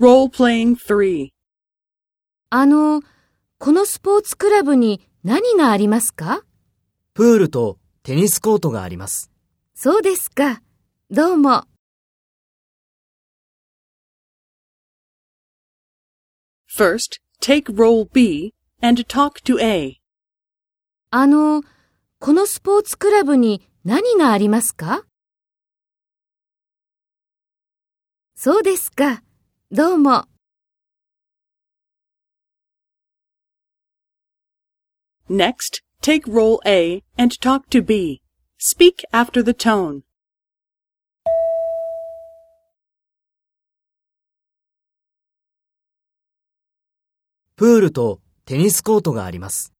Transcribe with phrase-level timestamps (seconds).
[0.00, 1.28] Role-playing 3.
[2.48, 3.02] あの、
[3.58, 6.42] このスポーツクラブに何がありますか？
[7.12, 9.30] プールとテニスコートがあります。
[9.74, 10.62] そうですか。
[11.10, 11.64] どうも。
[16.74, 20.00] First, take role B and talk to A.
[21.10, 21.62] あの、
[22.20, 25.04] このスポーツクラブに何がありますか？
[28.34, 29.22] そうですか。
[29.72, 30.24] どうも。
[35.30, 38.20] Next, take role A and talk to B.
[38.58, 40.00] Speak after the tone.
[47.54, 49.72] プールとテニスコートがあります。